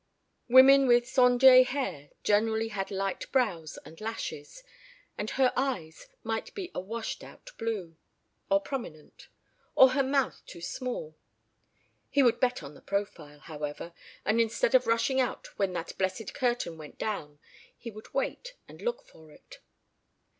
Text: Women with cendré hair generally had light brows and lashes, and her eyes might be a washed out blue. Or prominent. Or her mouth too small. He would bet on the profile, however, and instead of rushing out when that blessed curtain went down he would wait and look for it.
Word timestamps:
Women 0.49 0.87
with 0.87 1.03
cendré 1.03 1.63
hair 1.63 2.09
generally 2.23 2.69
had 2.69 2.89
light 2.89 3.31
brows 3.31 3.77
and 3.85 4.01
lashes, 4.01 4.63
and 5.15 5.29
her 5.29 5.53
eyes 5.55 6.07
might 6.23 6.55
be 6.55 6.71
a 6.73 6.79
washed 6.79 7.23
out 7.23 7.51
blue. 7.59 7.97
Or 8.49 8.59
prominent. 8.61 9.27
Or 9.75 9.89
her 9.91 10.01
mouth 10.01 10.41
too 10.47 10.59
small. 10.59 11.15
He 12.09 12.23
would 12.23 12.39
bet 12.39 12.63
on 12.63 12.73
the 12.73 12.81
profile, 12.81 13.41
however, 13.41 13.93
and 14.25 14.41
instead 14.41 14.73
of 14.73 14.87
rushing 14.87 15.19
out 15.21 15.49
when 15.59 15.71
that 15.73 15.95
blessed 15.99 16.33
curtain 16.33 16.79
went 16.79 16.97
down 16.97 17.37
he 17.77 17.91
would 17.91 18.11
wait 18.11 18.55
and 18.67 18.81
look 18.81 19.05
for 19.05 19.29
it. 19.29 19.59